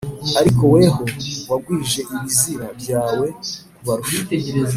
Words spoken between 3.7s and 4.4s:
kubarusha